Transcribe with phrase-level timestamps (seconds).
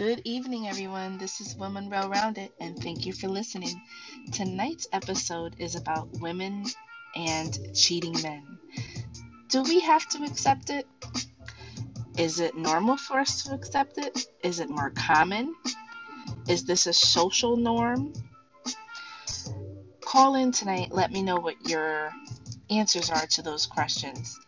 [0.00, 1.18] Good evening, everyone.
[1.18, 3.82] This is Women Well Rounded, and thank you for listening.
[4.32, 6.64] Tonight's episode is about women
[7.14, 8.58] and cheating men.
[9.50, 10.88] Do we have to accept it?
[12.16, 14.26] Is it normal for us to accept it?
[14.42, 15.54] Is it more common?
[16.48, 18.14] Is this a social norm?
[20.00, 20.92] Call in tonight.
[20.92, 22.10] Let me know what your
[22.70, 24.40] answers are to those questions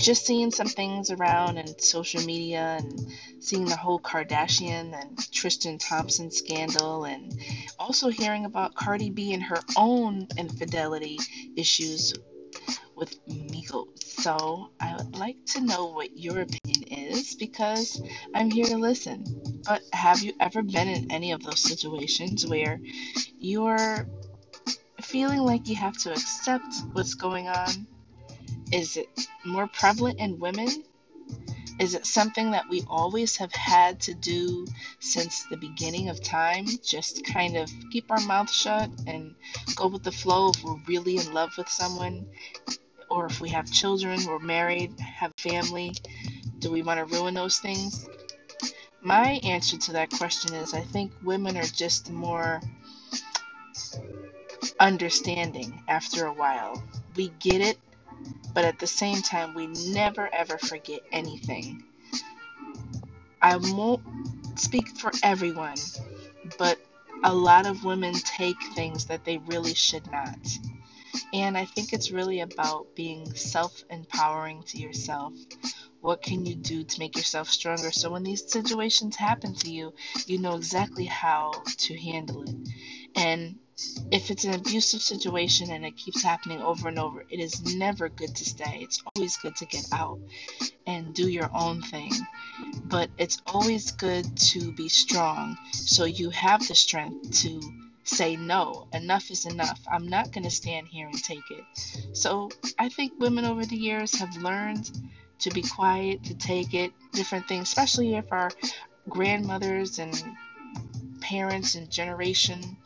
[0.00, 5.78] just seeing some things around in social media and seeing the whole Kardashian and Tristan
[5.78, 7.38] Thompson scandal, and
[7.78, 11.18] also hearing about Cardi B and her own infidelity
[11.54, 12.14] issues
[12.96, 14.02] with Migos.
[14.02, 18.02] So I would like to know what your opinion is because
[18.34, 19.24] I'm here to listen.
[19.66, 22.80] But have you ever been in any of those situations where
[23.38, 24.06] you're
[25.02, 27.86] feeling like you have to accept what's going on
[28.72, 29.08] is it
[29.44, 30.84] more prevalent in women?
[31.78, 34.66] Is it something that we always have had to do
[34.98, 36.66] since the beginning of time?
[36.84, 39.34] Just kind of keep our mouth shut and
[39.76, 42.26] go with the flow if we're really in love with someone,
[43.08, 45.94] or if we have children, we're married, have family.
[46.58, 48.06] Do we want to ruin those things?
[49.00, 52.60] My answer to that question is I think women are just more
[54.78, 56.82] understanding after a while.
[57.16, 57.78] We get it
[58.54, 61.82] but at the same time, we never ever forget anything.
[63.42, 64.02] I won't
[64.56, 65.76] speak for everyone,
[66.58, 66.78] but
[67.24, 70.38] a lot of women take things that they really should not.
[71.32, 75.34] And I think it's really about being self empowering to yourself.
[76.00, 79.92] What can you do to make yourself stronger so when these situations happen to you,
[80.26, 82.54] you know exactly how to handle it?
[83.16, 83.58] And
[84.10, 88.08] if it's an abusive situation and it keeps happening over and over, it is never
[88.08, 88.80] good to stay.
[88.82, 90.18] It's always good to get out
[90.86, 92.12] and do your own thing.
[92.84, 97.60] But it's always good to be strong so you have the strength to
[98.04, 98.88] say no.
[98.92, 99.80] Enough is enough.
[99.90, 101.64] I'm not going to stand here and take it.
[102.12, 104.90] So I think women over the years have learned
[105.40, 108.50] to be quiet, to take it, different things, especially if our
[109.08, 110.22] grandmothers and
[111.30, 112.76] parents and generation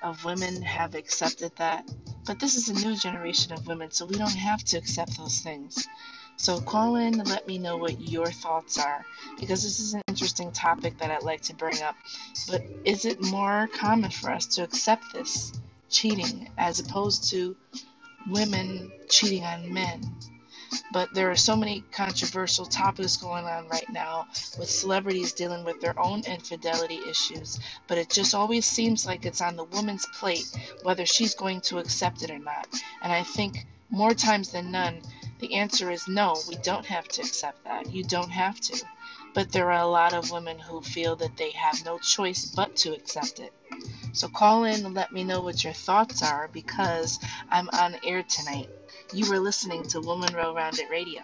[0.00, 1.86] of women have accepted that.
[2.24, 5.40] But this is a new generation of women, so we don't have to accept those
[5.40, 5.90] things.
[6.36, 9.04] So call in and let me know what your thoughts are
[9.38, 11.94] because this is an interesting topic that I'd like to bring up.
[12.48, 15.52] But is it more common for us to accept this
[15.90, 17.54] cheating as opposed to
[18.26, 20.00] women cheating on men?
[20.92, 24.26] But there are so many controversial topics going on right now
[24.58, 27.58] with celebrities dealing with their own infidelity issues.
[27.88, 30.46] But it just always seems like it's on the woman's plate
[30.82, 32.66] whether she's going to accept it or not.
[33.02, 35.02] And I think more times than none,
[35.38, 37.92] the answer is no, we don't have to accept that.
[37.92, 38.84] You don't have to.
[39.34, 42.76] But there are a lot of women who feel that they have no choice but
[42.76, 43.52] to accept it.
[44.12, 47.18] So call in and let me know what your thoughts are because
[47.50, 48.68] I'm on air tonight.
[49.12, 51.22] You were listening to Woman Well Rounded Radio.